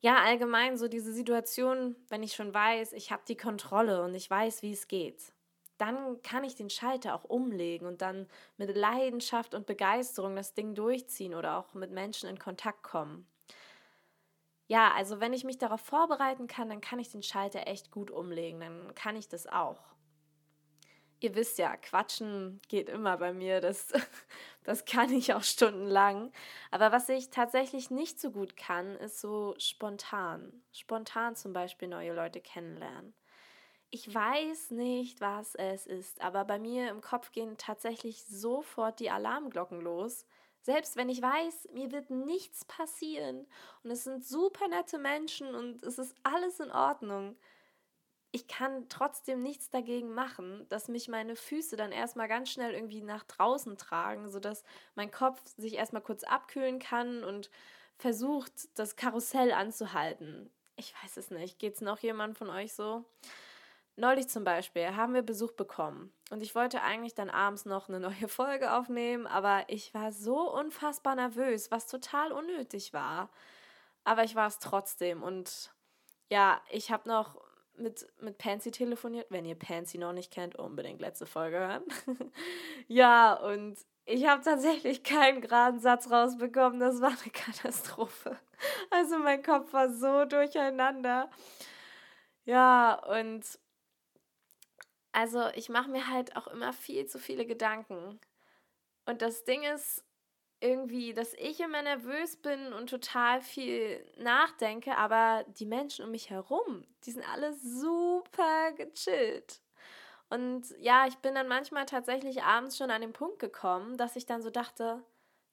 ja, 0.00 0.16
allgemein 0.22 0.78
so 0.78 0.88
diese 0.88 1.12
Situation, 1.12 1.94
wenn 2.08 2.22
ich 2.22 2.32
schon 2.32 2.54
weiß, 2.54 2.94
ich 2.94 3.12
habe 3.12 3.22
die 3.28 3.36
Kontrolle 3.36 4.02
und 4.02 4.14
ich 4.14 4.30
weiß, 4.30 4.62
wie 4.62 4.72
es 4.72 4.88
geht, 4.88 5.32
dann 5.76 6.22
kann 6.22 6.42
ich 6.42 6.54
den 6.54 6.70
Schalter 6.70 7.14
auch 7.14 7.24
umlegen 7.24 7.86
und 7.86 8.00
dann 8.00 8.26
mit 8.56 8.74
Leidenschaft 8.74 9.54
und 9.54 9.66
Begeisterung 9.66 10.36
das 10.36 10.54
Ding 10.54 10.74
durchziehen 10.74 11.34
oder 11.34 11.58
auch 11.58 11.74
mit 11.74 11.90
Menschen 11.90 12.28
in 12.30 12.38
Kontakt 12.38 12.82
kommen 12.82 13.26
ja, 14.70 14.92
also 14.92 15.18
wenn 15.18 15.32
ich 15.32 15.42
mich 15.42 15.58
darauf 15.58 15.80
vorbereiten 15.80 16.46
kann, 16.46 16.68
dann 16.68 16.80
kann 16.80 17.00
ich 17.00 17.10
den 17.10 17.24
Schalter 17.24 17.66
echt 17.66 17.90
gut 17.90 18.08
umlegen, 18.08 18.60
dann 18.60 18.94
kann 18.94 19.16
ich 19.16 19.26
das 19.26 19.48
auch. 19.48 19.82
Ihr 21.18 21.34
wisst 21.34 21.58
ja, 21.58 21.76
quatschen 21.76 22.60
geht 22.68 22.88
immer 22.88 23.16
bei 23.16 23.32
mir, 23.32 23.60
das, 23.60 23.92
das 24.62 24.84
kann 24.84 25.12
ich 25.12 25.34
auch 25.34 25.42
stundenlang. 25.42 26.30
Aber 26.70 26.92
was 26.92 27.08
ich 27.08 27.30
tatsächlich 27.30 27.90
nicht 27.90 28.20
so 28.20 28.30
gut 28.30 28.56
kann, 28.56 28.94
ist 28.94 29.20
so 29.20 29.56
spontan. 29.58 30.62
Spontan 30.70 31.34
zum 31.34 31.52
Beispiel 31.52 31.88
neue 31.88 32.14
Leute 32.14 32.40
kennenlernen. 32.40 33.12
Ich 33.90 34.14
weiß 34.14 34.70
nicht, 34.70 35.20
was 35.20 35.56
es 35.56 35.84
ist, 35.84 36.20
aber 36.22 36.44
bei 36.44 36.60
mir 36.60 36.90
im 36.90 37.00
Kopf 37.00 37.32
gehen 37.32 37.56
tatsächlich 37.58 38.24
sofort 38.24 39.00
die 39.00 39.10
Alarmglocken 39.10 39.80
los 39.80 40.26
selbst 40.62 40.96
wenn 40.96 41.08
ich 41.08 41.22
weiß, 41.22 41.68
mir 41.72 41.90
wird 41.92 42.10
nichts 42.10 42.64
passieren 42.64 43.46
und 43.82 43.90
es 43.90 44.04
sind 44.04 44.24
super 44.24 44.68
nette 44.68 44.98
Menschen 44.98 45.54
und 45.54 45.84
es 45.84 45.98
ist 45.98 46.14
alles 46.22 46.60
in 46.60 46.70
Ordnung, 46.70 47.36
ich 48.32 48.46
kann 48.46 48.88
trotzdem 48.88 49.42
nichts 49.42 49.70
dagegen 49.70 50.12
machen, 50.12 50.66
dass 50.68 50.88
mich 50.88 51.08
meine 51.08 51.34
Füße 51.34 51.76
dann 51.76 51.90
erstmal 51.90 52.28
ganz 52.28 52.50
schnell 52.50 52.74
irgendwie 52.74 53.02
nach 53.02 53.24
draußen 53.24 53.76
tragen, 53.76 54.30
sodass 54.30 54.62
mein 54.94 55.10
Kopf 55.10 55.42
sich 55.56 55.74
erstmal 55.74 56.02
kurz 56.02 56.22
abkühlen 56.22 56.78
kann 56.78 57.24
und 57.24 57.50
versucht, 57.96 58.52
das 58.78 58.96
Karussell 58.96 59.52
anzuhalten. 59.52 60.50
Ich 60.76 60.94
weiß 61.02 61.16
es 61.16 61.30
nicht. 61.30 61.58
Geht 61.58 61.74
es 61.74 61.80
noch 61.80 61.98
jemand 61.98 62.38
von 62.38 62.48
euch 62.48 62.72
so? 62.72 63.04
Neulich 64.00 64.28
zum 64.28 64.44
Beispiel 64.44 64.96
haben 64.96 65.14
wir 65.14 65.22
Besuch 65.22 65.52
bekommen 65.52 66.12
und 66.30 66.42
ich 66.42 66.54
wollte 66.54 66.82
eigentlich 66.82 67.14
dann 67.14 67.30
abends 67.30 67.64
noch 67.64 67.88
eine 67.88 68.00
neue 68.00 68.28
Folge 68.28 68.72
aufnehmen, 68.72 69.26
aber 69.26 69.64
ich 69.68 69.94
war 69.94 70.12
so 70.12 70.52
unfassbar 70.52 71.14
nervös, 71.14 71.70
was 71.70 71.86
total 71.86 72.32
unnötig 72.32 72.92
war. 72.92 73.30
Aber 74.02 74.24
ich 74.24 74.34
war 74.34 74.48
es 74.48 74.58
trotzdem 74.58 75.22
und 75.22 75.72
ja, 76.30 76.60
ich 76.70 76.90
habe 76.90 77.08
noch 77.08 77.36
mit, 77.76 78.06
mit 78.20 78.38
Pansy 78.38 78.70
telefoniert. 78.70 79.26
Wenn 79.30 79.44
ihr 79.44 79.56
Pansy 79.56 79.98
noch 79.98 80.12
nicht 80.12 80.32
kennt, 80.32 80.56
unbedingt 80.56 81.00
letzte 81.00 81.26
Folge 81.26 81.58
hören. 81.58 81.82
ja, 82.88 83.34
und 83.34 83.78
ich 84.04 84.26
habe 84.26 84.42
tatsächlich 84.42 85.02
keinen 85.02 85.40
geraden 85.40 85.80
Satz 85.80 86.10
rausbekommen. 86.10 86.80
Das 86.80 87.00
war 87.00 87.10
eine 87.10 87.30
Katastrophe. 87.32 88.38
Also 88.90 89.18
mein 89.18 89.42
Kopf 89.42 89.72
war 89.72 89.92
so 89.92 90.24
durcheinander. 90.24 91.30
Ja, 92.44 92.94
und 92.94 93.44
also 95.12 95.48
ich 95.54 95.68
mache 95.68 95.90
mir 95.90 96.06
halt 96.08 96.36
auch 96.36 96.46
immer 96.48 96.72
viel 96.72 97.06
zu 97.06 97.18
viele 97.18 97.46
Gedanken. 97.46 98.20
Und 99.06 99.22
das 99.22 99.44
Ding 99.44 99.62
ist 99.64 100.04
irgendwie, 100.60 101.14
dass 101.14 101.34
ich 101.34 101.60
immer 101.60 101.82
nervös 101.82 102.36
bin 102.36 102.72
und 102.72 102.90
total 102.90 103.42
viel 103.42 104.04
nachdenke, 104.18 104.96
aber 104.96 105.44
die 105.48 105.66
Menschen 105.66 106.04
um 106.06 106.12
mich 106.12 106.30
herum, 106.30 106.84
die 107.04 107.12
sind 107.12 107.28
alle 107.32 107.54
super 107.54 108.72
gechillt. 108.72 109.62
Und 110.30 110.74
ja, 110.78 111.06
ich 111.06 111.18
bin 111.18 111.34
dann 111.34 111.48
manchmal 111.48 111.86
tatsächlich 111.86 112.42
abends 112.44 112.76
schon 112.78 112.90
an 112.90 113.02
den 113.02 113.12
Punkt 113.12 113.38
gekommen, 113.40 113.96
dass 113.98 114.16
ich 114.16 114.26
dann 114.26 114.42
so 114.42 114.50
dachte, 114.50 115.04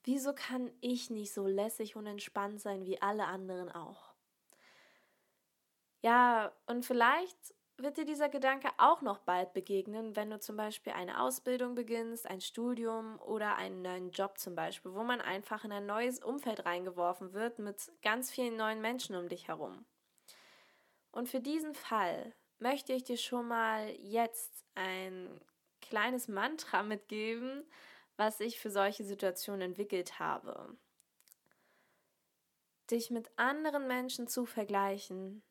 wieso 0.03 0.33
kann 0.33 0.71
ich 0.81 1.09
nicht 1.09 1.33
so 1.33 1.47
lässig 1.47 1.95
und 1.95 2.07
entspannt 2.07 2.61
sein 2.61 2.85
wie 2.85 3.01
alle 3.01 3.25
anderen 3.25 3.71
auch? 3.71 4.13
Ja, 6.03 6.51
und 6.67 6.85
vielleicht 6.85 7.53
wird 7.77 7.97
dir 7.97 8.05
dieser 8.05 8.29
Gedanke 8.29 8.69
auch 8.77 9.01
noch 9.01 9.19
bald 9.19 9.53
begegnen, 9.53 10.15
wenn 10.15 10.29
du 10.29 10.39
zum 10.39 10.57
Beispiel 10.57 10.93
eine 10.93 11.21
Ausbildung 11.21 11.75
beginnst, 11.75 12.27
ein 12.27 12.41
Studium 12.41 13.19
oder 13.19 13.55
einen 13.55 13.81
neuen 13.81 14.09
Job 14.11 14.37
zum 14.39 14.55
Beispiel, 14.55 14.93
wo 14.93 15.03
man 15.03 15.21
einfach 15.21 15.63
in 15.63 15.71
ein 15.71 15.85
neues 15.85 16.19
Umfeld 16.19 16.65
reingeworfen 16.65 17.33
wird 17.33 17.59
mit 17.59 17.91
ganz 18.01 18.31
vielen 18.31 18.57
neuen 18.57 18.81
Menschen 18.81 19.15
um 19.15 19.29
dich 19.29 19.47
herum. 19.47 19.85
Und 21.11 21.29
für 21.29 21.39
diesen 21.39 21.75
Fall 21.75 22.33
möchte 22.59 22.93
ich 22.93 23.03
dir 23.03 23.17
schon 23.17 23.47
mal 23.47 23.89
jetzt 23.99 24.65
ein 24.75 25.39
kleines 25.81 26.27
Mantra 26.27 26.83
mitgeben, 26.83 27.63
was 28.17 28.39
ich 28.39 28.59
für 28.59 28.71
solche 28.71 29.03
Situationen 29.03 29.61
entwickelt 29.61 30.19
habe. 30.19 30.75
Dich 32.89 33.11
mit 33.11 33.29
anderen 33.35 33.87
Menschen 33.87 34.27
zu 34.27 34.45
vergleichen, 34.45 35.43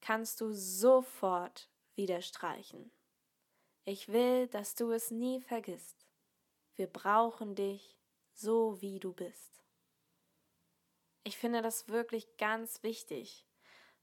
kannst 0.00 0.40
du 0.40 0.52
sofort 0.52 1.68
wieder 1.94 2.22
streichen. 2.22 2.90
Ich 3.84 4.08
will, 4.08 4.46
dass 4.48 4.74
du 4.74 4.92
es 4.92 5.10
nie 5.10 5.40
vergisst. 5.40 6.06
Wir 6.76 6.86
brauchen 6.86 7.54
dich 7.54 7.98
so, 8.34 8.80
wie 8.80 9.00
du 9.00 9.12
bist. 9.12 9.64
Ich 11.24 11.36
finde 11.36 11.60
das 11.60 11.88
wirklich 11.88 12.36
ganz 12.36 12.82
wichtig, 12.82 13.46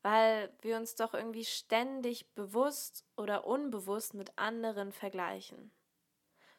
weil 0.02 0.56
wir 0.62 0.78
uns 0.78 0.96
doch 0.96 1.14
irgendwie 1.14 1.46
ständig 1.46 2.34
bewusst 2.36 3.06
oder 3.16 3.48
unbewusst 3.48 4.14
mit 4.14 4.38
anderen 4.38 4.92
vergleichen. 4.92 5.72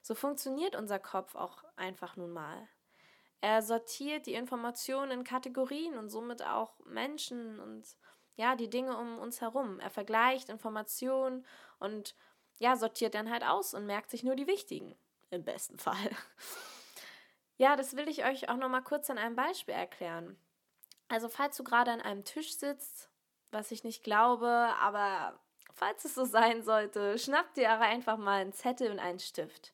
So 0.02 0.14
funktioniert 0.14 0.74
unser 0.74 0.98
Kopf 0.98 1.34
auch 1.34 1.64
einfach 1.76 2.16
nun 2.16 2.30
mal. 2.30 2.68
Er 3.40 3.62
sortiert 3.62 4.26
die 4.26 4.34
Informationen 4.34 5.10
in 5.10 5.24
Kategorien 5.24 5.98
und 5.98 6.10
somit 6.10 6.42
auch 6.42 6.78
Menschen 6.86 7.60
und 7.60 7.84
ja, 8.36 8.54
die 8.54 8.70
Dinge 8.70 8.96
um 8.96 9.18
uns 9.18 9.40
herum. 9.40 9.80
Er 9.80 9.90
vergleicht 9.90 10.48
Informationen 10.48 11.44
und 11.78 12.14
ja, 12.58 12.76
sortiert 12.76 13.14
dann 13.14 13.30
halt 13.30 13.44
aus 13.44 13.74
und 13.74 13.86
merkt 13.86 14.10
sich 14.10 14.22
nur 14.22 14.36
die 14.36 14.46
wichtigen. 14.46 14.96
Im 15.30 15.44
besten 15.44 15.78
Fall. 15.78 15.96
Ja, 17.58 17.74
das 17.74 17.96
will 17.96 18.06
ich 18.06 18.22
euch 18.22 18.50
auch 18.50 18.56
nochmal 18.56 18.82
kurz 18.82 19.08
an 19.08 19.16
einem 19.16 19.34
Beispiel 19.34 19.72
erklären. 19.72 20.36
Also, 21.08 21.30
falls 21.30 21.56
du 21.56 21.64
gerade 21.64 21.90
an 21.90 22.02
einem 22.02 22.22
Tisch 22.22 22.54
sitzt, 22.54 23.08
was 23.50 23.70
ich 23.70 23.82
nicht 23.82 24.02
glaube, 24.02 24.46
aber 24.78 25.40
falls 25.72 26.04
es 26.04 26.14
so 26.14 26.26
sein 26.26 26.62
sollte, 26.62 27.18
schnapp 27.18 27.54
dir 27.54 27.80
einfach 27.80 28.18
mal 28.18 28.42
einen 28.42 28.52
Zettel 28.52 28.90
und 28.90 28.98
einen 28.98 29.20
Stift. 29.20 29.72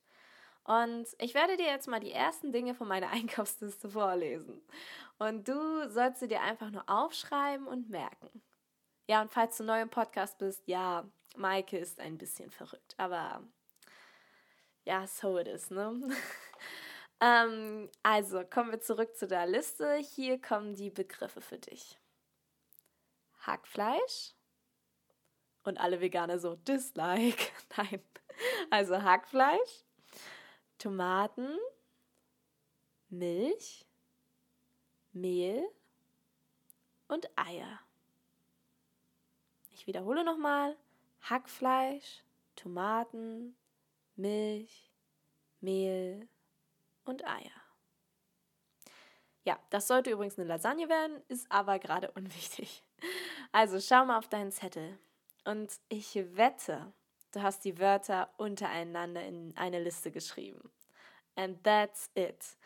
Und 0.64 1.06
ich 1.18 1.34
werde 1.34 1.56
dir 1.56 1.66
jetzt 1.66 1.88
mal 1.88 1.98
die 1.98 2.12
ersten 2.12 2.52
Dinge 2.52 2.74
von 2.74 2.86
meiner 2.86 3.10
Einkaufsliste 3.10 3.88
vorlesen. 3.88 4.62
Und 5.18 5.48
du 5.48 5.90
sollst 5.90 6.20
sie 6.20 6.28
dir 6.28 6.40
einfach 6.40 6.70
nur 6.70 6.88
aufschreiben 6.88 7.66
und 7.66 7.90
merken. 7.90 8.42
Ja, 9.12 9.20
und 9.20 9.30
falls 9.30 9.58
du 9.58 9.64
neu 9.64 9.82
im 9.82 9.90
Podcast 9.90 10.38
bist, 10.38 10.66
ja, 10.66 11.06
Maike 11.36 11.76
ist 11.76 12.00
ein 12.00 12.16
bisschen 12.16 12.50
verrückt, 12.50 12.94
aber 12.96 13.46
ja, 14.86 15.06
so 15.06 15.38
it 15.38 15.46
is, 15.46 15.68
ne? 15.68 16.00
ähm, 17.20 17.90
also, 18.02 18.42
kommen 18.42 18.70
wir 18.70 18.80
zurück 18.80 19.14
zu 19.14 19.26
der 19.26 19.46
Liste. 19.46 19.96
Hier 19.96 20.40
kommen 20.40 20.76
die 20.76 20.88
Begriffe 20.88 21.42
für 21.42 21.58
dich. 21.58 22.00
Hackfleisch. 23.40 24.32
Und 25.62 25.78
alle 25.78 26.00
Veganer 26.00 26.38
so, 26.38 26.54
Dislike. 26.56 27.52
Nein. 27.76 28.02
Also 28.70 29.02
Hackfleisch, 29.02 29.84
Tomaten, 30.78 31.58
Milch, 33.10 33.84
Mehl 35.12 35.68
und 37.08 37.28
Eier. 37.36 37.78
Ich 39.82 39.88
wiederhole 39.88 40.22
nochmal. 40.22 40.76
Hackfleisch, 41.22 42.22
Tomaten, 42.54 43.56
Milch, 44.14 44.92
Mehl 45.60 46.28
und 47.04 47.26
Eier. 47.26 47.50
Ja, 49.42 49.58
das 49.70 49.88
sollte 49.88 50.12
übrigens 50.12 50.38
eine 50.38 50.46
Lasagne 50.46 50.88
werden, 50.88 51.20
ist 51.26 51.50
aber 51.50 51.80
gerade 51.80 52.10
unwichtig. 52.14 52.84
Also 53.50 53.80
schau 53.80 54.04
mal 54.04 54.18
auf 54.18 54.28
deinen 54.28 54.52
Zettel. 54.52 55.00
Und 55.44 55.80
ich 55.88 56.14
wette, 56.14 56.92
du 57.32 57.42
hast 57.42 57.64
die 57.64 57.80
Wörter 57.80 58.32
untereinander 58.36 59.24
in 59.24 59.52
eine 59.56 59.82
Liste 59.82 60.12
geschrieben. 60.12 60.70
And 61.34 61.64
that's 61.64 62.08
it. 62.14 62.56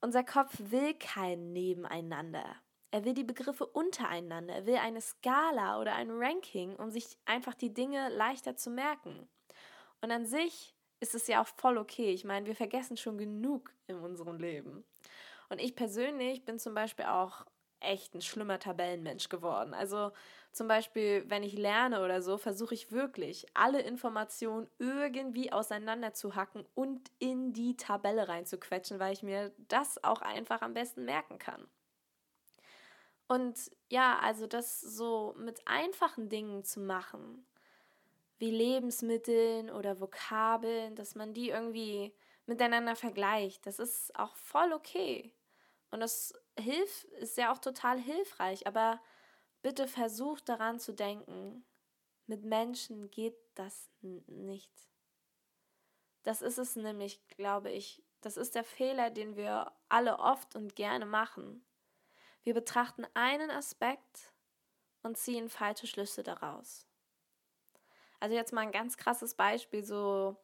Unser 0.00 0.22
Kopf 0.22 0.54
will 0.56 0.94
kein 0.94 1.52
Nebeneinander. 1.52 2.54
Er 2.92 3.04
will 3.04 3.14
die 3.14 3.24
Begriffe 3.24 3.66
untereinander, 3.66 4.54
er 4.54 4.66
will 4.66 4.76
eine 4.76 5.00
Skala 5.00 5.80
oder 5.80 5.94
ein 5.94 6.10
Ranking, 6.10 6.74
um 6.76 6.90
sich 6.90 7.16
einfach 7.24 7.54
die 7.54 7.72
Dinge 7.72 8.08
leichter 8.08 8.56
zu 8.56 8.70
merken. 8.70 9.28
Und 10.00 10.10
an 10.10 10.26
sich 10.26 10.74
ist 10.98 11.14
es 11.14 11.26
ja 11.26 11.42
auch 11.42 11.48
voll 11.56 11.78
okay. 11.78 12.12
Ich 12.12 12.24
meine, 12.24 12.46
wir 12.46 12.56
vergessen 12.56 12.96
schon 12.96 13.16
genug 13.16 13.72
in 13.86 13.98
unserem 13.98 14.38
Leben. 14.38 14.84
Und 15.48 15.60
ich 15.60 15.74
persönlich 15.74 16.44
bin 16.44 16.58
zum 16.58 16.74
Beispiel 16.74 17.06
auch 17.06 17.46
echt 17.80 18.14
ein 18.14 18.22
schlimmer 18.22 18.58
Tabellenmensch 18.58 19.28
geworden. 19.28 19.72
Also 19.74 20.12
zum 20.52 20.68
Beispiel, 20.68 21.24
wenn 21.28 21.42
ich 21.42 21.54
lerne 21.54 22.04
oder 22.04 22.22
so, 22.22 22.36
versuche 22.36 22.74
ich 22.74 22.92
wirklich, 22.92 23.46
alle 23.54 23.80
Informationen 23.80 24.68
irgendwie 24.78 25.52
auseinander 25.52 26.12
zu 26.12 26.34
hacken 26.34 26.66
und 26.74 27.10
in 27.18 27.52
die 27.52 27.76
Tabelle 27.76 28.28
reinzuquetschen, 28.28 28.98
weil 28.98 29.12
ich 29.12 29.22
mir 29.22 29.52
das 29.68 30.02
auch 30.04 30.20
einfach 30.20 30.60
am 30.60 30.74
besten 30.74 31.04
merken 31.04 31.38
kann. 31.38 31.66
Und 33.30 33.70
ja, 33.88 34.18
also 34.18 34.48
das 34.48 34.80
so 34.80 35.36
mit 35.38 35.60
einfachen 35.68 36.28
Dingen 36.28 36.64
zu 36.64 36.80
machen, 36.80 37.46
wie 38.38 38.50
Lebensmitteln 38.50 39.70
oder 39.70 40.00
Vokabeln, 40.00 40.96
dass 40.96 41.14
man 41.14 41.32
die 41.32 41.50
irgendwie 41.50 42.12
miteinander 42.46 42.96
vergleicht, 42.96 43.66
das 43.66 43.78
ist 43.78 44.18
auch 44.18 44.34
voll 44.34 44.72
okay. 44.72 45.32
Und 45.92 46.00
das 46.00 46.34
hilft, 46.58 47.04
ist 47.20 47.36
ja 47.36 47.52
auch 47.52 47.58
total 47.58 48.00
hilfreich, 48.00 48.66
aber 48.66 49.00
bitte 49.62 49.86
versucht 49.86 50.48
daran 50.48 50.80
zu 50.80 50.92
denken, 50.92 51.64
mit 52.26 52.44
Menschen 52.44 53.12
geht 53.12 53.38
das 53.54 53.92
nicht. 54.00 54.72
Das 56.24 56.42
ist 56.42 56.58
es 56.58 56.74
nämlich, 56.74 57.24
glaube 57.28 57.70
ich. 57.70 58.02
Das 58.22 58.36
ist 58.36 58.56
der 58.56 58.64
Fehler, 58.64 59.10
den 59.10 59.36
wir 59.36 59.70
alle 59.88 60.18
oft 60.18 60.56
und 60.56 60.74
gerne 60.74 61.06
machen. 61.06 61.64
Wir 62.42 62.54
betrachten 62.54 63.06
einen 63.14 63.50
Aspekt 63.50 64.32
und 65.02 65.16
ziehen 65.16 65.48
falsche 65.48 65.86
Schlüsse 65.86 66.22
daraus. 66.22 66.86
Also 68.18 68.34
jetzt 68.34 68.52
mal 68.52 68.62
ein 68.62 68.72
ganz 68.72 68.96
krasses 68.96 69.34
Beispiel, 69.34 69.82
so 69.82 70.36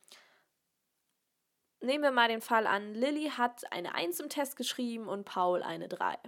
nehmen 1.81 2.03
wir 2.03 2.11
mal 2.11 2.29
den 2.29 2.41
Fall 2.41 2.67
an, 2.67 2.95
Lilly 2.95 3.31
hat 3.31 3.71
eine 3.71 3.95
1 3.95 4.21
im 4.21 4.29
Test 4.29 4.57
geschrieben 4.57 5.09
und 5.09 5.25
Paul 5.25 5.63
eine 5.63 5.89
3. 5.89 6.19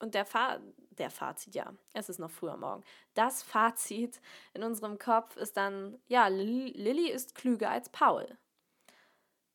Und 0.00 0.14
der, 0.14 0.26
Fa 0.26 0.60
der 0.90 1.10
Fazit, 1.10 1.54
ja, 1.54 1.72
es 1.92 2.08
ist 2.08 2.18
noch 2.18 2.30
früher 2.30 2.56
Morgen. 2.56 2.82
Das 3.14 3.42
Fazit 3.42 4.20
in 4.52 4.62
unserem 4.62 4.98
Kopf 4.98 5.36
ist 5.36 5.56
dann, 5.56 5.98
ja, 6.08 6.26
Lilly 6.28 7.10
ist 7.10 7.34
klüger 7.34 7.70
als 7.70 7.88
Paul. 7.88 8.26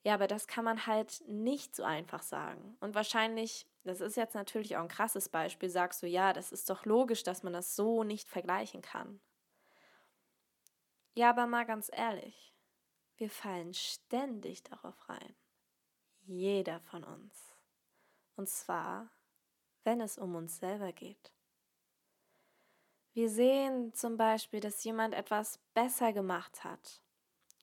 Ja, 0.04 0.14
aber 0.14 0.28
das 0.28 0.48
kann 0.48 0.64
man 0.64 0.88
halt 0.88 1.22
nicht 1.28 1.76
so 1.76 1.84
einfach 1.84 2.24
sagen. 2.24 2.78
Und 2.80 2.96
wahrscheinlich 2.96 3.68
das 3.84 4.02
ist 4.02 4.18
jetzt 4.18 4.36
natürlich 4.36 4.78
auch 4.78 4.82
ein 4.82 4.88
krasses 4.88 5.30
Beispiel, 5.30 5.70
sagst 5.70 6.04
du, 6.04 6.08
ja, 6.08 6.34
das 6.34 6.52
ist 6.52 6.70
doch 6.70 6.86
logisch, 6.86 7.24
dass 7.24 7.44
man 7.44 7.54
das 7.54 7.76
so 7.76 8.04
nicht 8.04 8.30
vergleichen 8.30 8.82
kann. 8.82 9.22
Ja, 11.16 11.30
aber 11.32 11.48
mal 11.48 11.66
ganz 11.66 11.90
ehrlich, 11.92 12.54
wir 13.18 13.30
fallen 13.30 13.74
ständig 13.74 14.64
darauf 14.64 15.10
rein. 15.10 15.36
Jeder 16.22 16.80
von 16.80 17.04
uns. 17.04 17.56
Und 18.36 18.48
zwar, 18.48 19.10
wenn 19.84 20.02
es 20.02 20.18
um 20.18 20.36
uns 20.36 20.60
selber 20.60 20.94
geht. 20.94 21.34
Wir 23.14 23.30
sehen 23.30 23.94
zum 23.94 24.18
Beispiel, 24.18 24.60
dass 24.60 24.84
jemand 24.84 25.14
etwas 25.14 25.60
besser 25.74 26.14
gemacht 26.14 26.64
hat. 26.64 27.02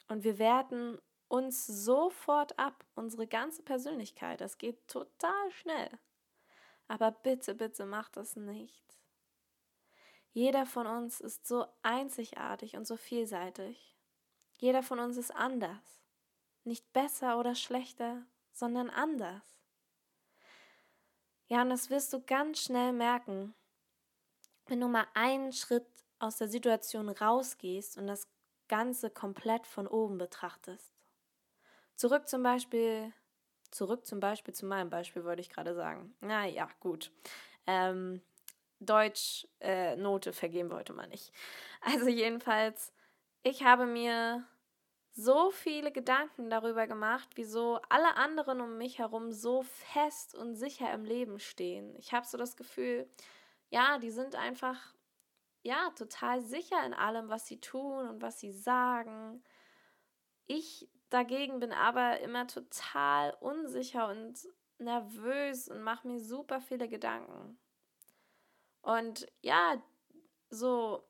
Und 0.08 0.24
wir 0.24 0.38
werten 0.38 0.98
uns 1.28 1.66
sofort 1.66 2.58
ab, 2.58 2.84
unsere 2.94 3.26
ganze 3.26 3.62
Persönlichkeit. 3.62 4.40
Das 4.40 4.58
geht 4.58 4.86
total 4.88 5.50
schnell. 5.50 5.90
Aber 6.88 7.10
bitte, 7.10 7.54
bitte 7.54 7.84
macht 7.84 8.16
das 8.16 8.36
nicht. 8.36 8.84
Jeder 10.32 10.66
von 10.66 10.86
uns 10.86 11.20
ist 11.20 11.46
so 11.46 11.66
einzigartig 11.82 12.76
und 12.76 12.86
so 12.86 12.96
vielseitig. 12.96 13.96
Jeder 14.58 14.82
von 14.82 14.98
uns 14.98 15.16
ist 15.16 15.34
anders. 15.34 16.02
Nicht 16.64 16.92
besser 16.92 17.38
oder 17.38 17.54
schlechter, 17.54 18.26
sondern 18.52 18.90
anders. 18.90 19.42
Ja, 21.48 21.62
und 21.62 21.70
das 21.70 21.90
wirst 21.90 22.12
du 22.12 22.20
ganz 22.20 22.60
schnell 22.60 22.92
merken, 22.92 23.54
wenn 24.66 24.80
du 24.80 24.88
mal 24.88 25.06
einen 25.14 25.52
Schritt 25.52 25.86
aus 26.18 26.38
der 26.38 26.48
Situation 26.48 27.08
rausgehst 27.08 27.96
und 27.96 28.06
das 28.06 28.28
Ganze 28.68 29.10
komplett 29.10 29.66
von 29.66 29.86
oben 29.86 30.18
betrachtest. 30.18 30.95
Zurück 31.96 32.28
zum 32.28 32.42
Beispiel, 32.42 33.12
zurück 33.70 34.06
zum 34.06 34.20
Beispiel 34.20 34.54
zu 34.54 34.66
meinem 34.66 34.90
Beispiel, 34.90 35.24
wollte 35.24 35.40
ich 35.40 35.50
gerade 35.50 35.74
sagen. 35.74 36.14
Na 36.20 36.46
ja, 36.46 36.68
gut. 36.80 37.10
Ähm, 37.66 38.22
Deutsch 38.80 39.48
äh, 39.60 39.96
Note 39.96 40.32
vergeben 40.32 40.70
wollte 40.70 40.92
man 40.92 41.08
nicht. 41.08 41.32
Also 41.80 42.08
jedenfalls, 42.08 42.92
ich 43.42 43.64
habe 43.64 43.86
mir 43.86 44.44
so 45.12 45.50
viele 45.50 45.90
Gedanken 45.92 46.50
darüber 46.50 46.86
gemacht, 46.86 47.30
wieso 47.36 47.80
alle 47.88 48.16
anderen 48.16 48.60
um 48.60 48.76
mich 48.76 48.98
herum 48.98 49.32
so 49.32 49.62
fest 49.62 50.34
und 50.34 50.56
sicher 50.56 50.92
im 50.92 51.04
Leben 51.04 51.40
stehen. 51.40 51.96
Ich 51.96 52.12
habe 52.12 52.26
so 52.26 52.36
das 52.36 52.56
Gefühl, 52.56 53.08
ja, 53.70 53.98
die 53.98 54.10
sind 54.10 54.34
einfach 54.34 54.94
ja 55.62 55.90
total 55.96 56.42
sicher 56.42 56.84
in 56.84 56.92
allem, 56.92 57.30
was 57.30 57.46
sie 57.46 57.60
tun 57.60 58.06
und 58.08 58.20
was 58.20 58.38
sie 58.38 58.52
sagen. 58.52 59.42
Ich 60.46 60.86
dagegen 61.10 61.60
bin 61.60 61.72
aber 61.72 62.20
immer 62.20 62.46
total 62.46 63.36
unsicher 63.40 64.08
und 64.08 64.38
nervös 64.78 65.68
und 65.68 65.82
mache 65.82 66.06
mir 66.06 66.20
super 66.20 66.60
viele 66.60 66.88
Gedanken. 66.88 67.58
Und 68.82 69.26
ja, 69.42 69.82
so 70.50 71.02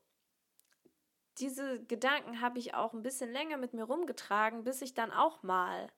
diese 1.38 1.84
Gedanken 1.84 2.40
habe 2.40 2.58
ich 2.58 2.74
auch 2.74 2.94
ein 2.94 3.02
bisschen 3.02 3.32
länger 3.32 3.58
mit 3.58 3.74
mir 3.74 3.84
rumgetragen, 3.84 4.64
bis 4.64 4.80
ich 4.80 4.94
dann 4.94 5.12
auch 5.12 5.42
mal 5.42 5.88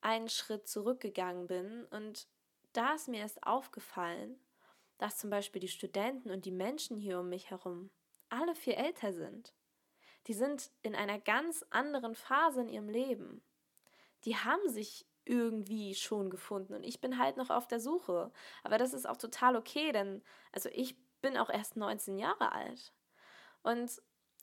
einen 0.00 0.28
Schritt 0.28 0.68
zurückgegangen 0.68 1.46
bin. 1.46 1.84
Und 1.86 2.28
da 2.72 2.94
ist 2.94 3.08
mir 3.08 3.20
erst 3.20 3.44
aufgefallen, 3.44 4.38
dass 4.98 5.18
zum 5.18 5.30
Beispiel 5.30 5.60
die 5.60 5.68
Studenten 5.68 6.30
und 6.30 6.44
die 6.44 6.52
Menschen 6.52 6.96
hier 6.96 7.20
um 7.20 7.28
mich 7.28 7.50
herum 7.50 7.90
alle 8.28 8.54
viel 8.54 8.74
älter 8.74 9.12
sind. 9.12 9.52
Die 10.26 10.34
sind 10.34 10.70
in 10.82 10.94
einer 10.94 11.18
ganz 11.18 11.64
anderen 11.70 12.14
Phase 12.14 12.62
in 12.62 12.68
ihrem 12.68 12.88
Leben. 12.88 13.42
Die 14.24 14.36
haben 14.36 14.68
sich 14.68 15.06
irgendwie 15.26 15.94
schon 15.94 16.30
gefunden 16.30 16.74
und 16.74 16.82
ich 16.82 17.00
bin 17.00 17.18
halt 17.18 17.36
noch 17.36 17.50
auf 17.50 17.66
der 17.66 17.80
Suche. 17.80 18.30
Aber 18.62 18.78
das 18.78 18.92
ist 18.92 19.08
auch 19.08 19.16
total 19.16 19.56
okay, 19.56 19.92
denn 19.92 20.22
also 20.52 20.68
ich 20.72 20.96
bin 21.20 21.36
auch 21.36 21.50
erst 21.50 21.76
19 21.76 22.18
Jahre 22.18 22.52
alt. 22.52 22.92
Und 23.62 24.02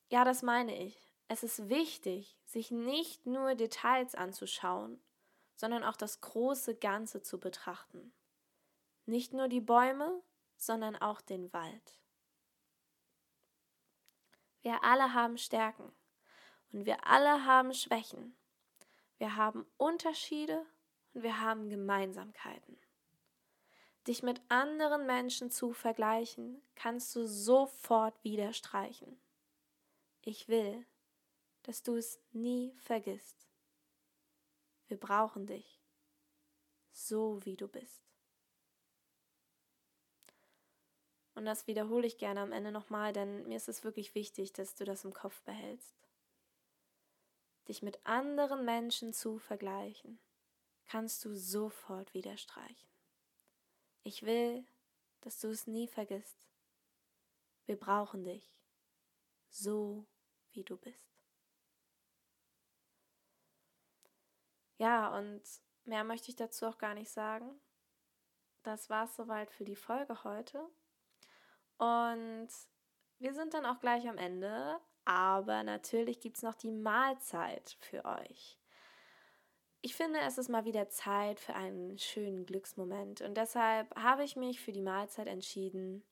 ja, 0.10 0.26
das 0.26 0.42
meine 0.42 0.76
ich. 0.84 1.00
Es 1.28 1.44
ist 1.44 1.70
wichtig, 1.70 2.38
sich 2.44 2.72
nicht 2.72 3.26
nur 3.26 3.56
Details 3.56 4.16
anzuschauen, 4.16 5.00
sondern 5.56 5.84
auch 5.84 5.96
das 5.96 6.22
große 6.22 6.76
Ganze 6.76 7.22
zu 7.22 7.40
betrachten. 7.40 8.12
Nicht 9.06 9.34
nur 9.34 9.48
die 9.48 9.62
Bäume, 9.62 10.22
sondern 10.58 10.96
auch 10.96 11.22
den 11.22 11.54
Wald. 11.54 12.02
Wir 14.62 14.84
alle 14.84 15.14
haben 15.14 15.38
Stärken 15.38 15.92
und 16.72 16.86
wir 16.86 17.08
alle 17.08 17.46
haben 17.46 17.74
Schwächen. 17.74 18.36
Wir 19.18 19.36
haben 19.36 19.66
Unterschiede 19.78 20.66
und 21.14 21.24
wir 21.24 21.40
haben 21.40 21.70
Gemeinsamkeiten. 21.70 22.78
Dich 24.08 24.24
mit 24.24 24.42
anderen 24.50 25.06
Menschen 25.06 25.52
zu 25.52 25.74
vergleichen, 25.74 26.62
kannst 26.76 27.16
du 27.16 27.28
sofort 27.28 28.24
wieder 28.24 28.54
streichen. 28.54 29.20
Ich 30.24 30.48
will, 30.48 30.86
dass 31.64 31.84
du 31.84 31.96
es 31.96 32.20
nie 32.32 32.74
vergisst. 32.80 33.48
Wir 34.88 35.00
brauchen 35.00 35.46
dich, 35.46 35.82
so 36.92 37.40
wie 37.46 37.56
du 37.56 37.68
bist. 37.68 38.11
Und 41.34 41.46
das 41.46 41.68
wiederhole 41.68 42.06
ich 42.08 42.18
gerne 42.18 42.42
am 42.42 42.52
Ende 42.52 42.72
nochmal, 42.72 43.14
denn 43.14 43.48
mir 43.48 43.58
ist 43.58 43.70
es 43.70 43.84
wirklich 43.84 44.16
wichtig, 44.16 44.52
dass 44.54 44.76
du 44.76 44.84
das 44.84 45.06
im 45.06 45.14
Kopf 45.14 45.42
behältst. 45.44 45.96
Dich 47.68 47.82
mit 47.82 48.06
anderen 48.06 48.66
Menschen 48.66 49.14
zu 49.14 49.40
vergleichen, 49.40 50.20
kannst 50.86 51.24
du 51.24 51.36
sofort 51.36 52.14
wieder 52.14 52.36
streichen. 52.38 52.90
Ich 54.04 54.24
will, 54.24 54.66
dass 55.22 55.40
du 55.40 55.50
es 55.50 55.68
nie 55.68 55.88
vergisst. 55.88 56.50
Wir 57.66 57.80
brauchen 57.80 58.24
dich, 58.24 58.52
so 59.50 60.06
wie 60.52 60.64
du 60.64 60.76
bist. 60.76 61.12
Ja, 64.78 65.16
und 65.16 65.44
mehr 65.86 66.04
möchte 66.04 66.30
ich 66.30 66.36
dazu 66.36 66.66
auch 66.66 66.80
gar 66.80 66.96
nicht 66.96 67.12
sagen. 67.12 67.62
Das 68.64 68.90
war 68.90 69.06
es 69.06 69.16
soweit 69.16 69.52
für 69.52 69.64
die 69.64 69.76
Folge 69.76 70.24
heute. 70.24 70.68
Und 71.82 72.50
wir 73.18 73.34
sind 73.34 73.56
dann 73.56 73.66
auch 73.66 73.80
gleich 73.80 74.08
am 74.08 74.20
Ende, 74.20 74.80
aber 75.04 75.64
natürlich 75.64 76.20
gibt 76.20 76.38
es 76.38 76.44
noch 76.44 76.54
die 76.54 76.72
Mahlzeit 76.72 77.76
für 77.80 78.06
euch. 78.06 78.60
Ich 79.82 79.96
finde, 79.96 80.20
es 80.20 80.38
ist 80.38 80.48
mal 80.48 80.66
wieder 80.66 80.90
Zeit 80.90 81.40
für 81.40 81.56
einen 81.56 81.98
schönen 81.98 82.46
Glücksmoment 82.46 83.22
und 83.22 83.36
deshalb 83.36 83.96
habe 83.96 84.24
ich 84.24 84.36
mich 84.36 84.62
für 84.62 84.72
die 84.72 84.84
Mahlzeit 84.84 85.26
entschieden. 85.26 86.04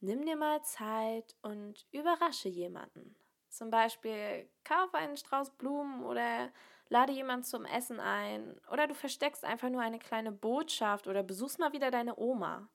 Nimm 0.00 0.26
dir 0.26 0.34
mal 0.34 0.60
Zeit 0.64 1.36
und 1.42 1.86
überrasche 1.92 2.48
jemanden. 2.48 3.14
Zum 3.48 3.70
Beispiel 3.70 4.50
kauf 4.64 4.92
einen 4.92 5.16
Strauß 5.16 5.50
Blumen 5.50 6.02
oder 6.02 6.50
lade 6.88 7.12
jemanden 7.12 7.44
zum 7.44 7.64
Essen 7.64 8.00
ein 8.00 8.60
oder 8.72 8.88
du 8.88 8.94
versteckst 8.96 9.44
einfach 9.44 9.70
nur 9.70 9.82
eine 9.82 10.00
kleine 10.00 10.32
Botschaft 10.32 11.06
oder 11.06 11.22
besuchst 11.22 11.60
mal 11.60 11.72
wieder 11.72 11.92
deine 11.92 12.18
Oma. 12.18 12.68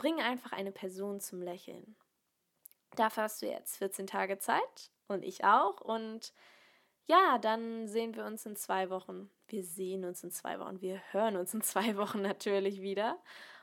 Bring 0.00 0.18
einfach 0.18 0.52
eine 0.52 0.72
Person 0.72 1.20
zum 1.20 1.42
Lächeln. 1.42 1.94
Dafür 2.96 3.24
hast 3.24 3.42
du 3.42 3.46
jetzt 3.46 3.76
14 3.76 4.06
Tage 4.06 4.38
Zeit 4.38 4.90
und 5.08 5.22
ich 5.22 5.44
auch 5.44 5.82
und 5.82 6.32
ja, 7.04 7.36
dann 7.36 7.86
sehen 7.86 8.14
wir 8.14 8.24
uns 8.24 8.46
in 8.46 8.56
zwei 8.56 8.88
Wochen. 8.88 9.30
Wir 9.46 9.62
sehen 9.62 10.06
uns 10.06 10.24
in 10.24 10.30
zwei 10.30 10.58
Wochen. 10.58 10.80
Wir 10.80 11.02
hören 11.10 11.36
uns 11.36 11.52
in 11.52 11.60
zwei 11.62 11.98
Wochen 11.98 12.22
natürlich 12.22 12.80
wieder. 12.80 13.18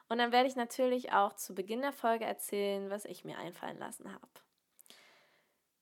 Und 0.10 0.20
dann 0.20 0.32
werde 0.32 0.48
ich 0.48 0.56
natürlich 0.56 1.12
auch 1.12 1.34
zu 1.34 1.56
Beginn 1.56 1.82
der 1.82 1.92
Folge 1.92 2.26
erzählen, 2.26 2.92
was 2.92 3.06
ich 3.06 3.26
mir 3.26 3.40
einfallen 3.40 3.80
lassen 3.80 4.14
habe. 4.14 4.28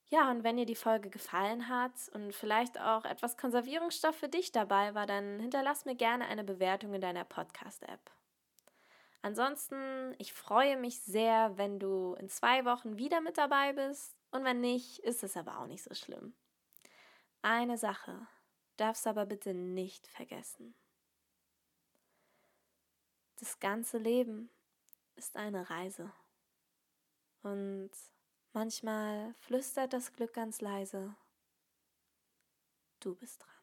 Ja, 0.08 0.32
und 0.32 0.46
wenn 0.46 0.56
dir 0.56 0.66
die 0.66 0.76
Folge 0.76 1.10
gefallen 1.10 1.68
hat 1.68 1.92
und 2.14 2.34
vielleicht 2.34 2.80
auch 2.80 3.04
etwas 3.04 3.36
Konservierungsstoff 3.36 4.16
für 4.16 4.30
dich 4.30 4.54
dabei 4.54 4.96
war, 4.96 5.06
dann 5.06 5.42
hinterlass 5.42 5.84
mir 5.84 5.96
gerne 5.96 6.28
eine 6.28 6.46
Bewertung 6.46 6.94
in 6.94 7.02
deiner 7.02 7.26
Podcast-App. 7.26 8.10
Ansonsten, 9.26 10.14
ich 10.20 10.34
freue 10.34 10.78
mich 10.78 11.02
sehr, 11.02 11.58
wenn 11.58 11.80
du 11.80 12.14
in 12.20 12.30
zwei 12.30 12.64
Wochen 12.64 13.00
wieder 13.00 13.22
mit 13.22 13.40
dabei 13.40 13.74
bist 13.74 14.16
und 14.30 14.44
wenn 14.44 14.62
nicht, 14.62 15.00
ist 15.00 15.24
es 15.24 15.36
aber 15.36 15.58
auch 15.58 15.66
nicht 15.66 15.82
so 15.82 15.96
schlimm. 15.96 16.36
Eine 17.42 17.80
Sache 17.80 18.28
darfst 18.78 19.04
du 19.04 19.10
aber 19.10 19.26
bitte 19.26 19.56
nicht 19.56 20.06
vergessen. 20.06 20.76
Das 23.40 23.60
ganze 23.60 23.98
Leben 23.98 24.52
ist 25.16 25.36
eine 25.38 25.72
Reise. 25.72 26.14
Und 27.42 27.90
manchmal 28.54 29.34
flüstert 29.40 29.94
das 29.94 30.14
Glück 30.14 30.34
ganz 30.36 30.62
leise, 30.62 31.16
du 33.00 33.16
bist 33.16 33.42
dran. 33.42 33.55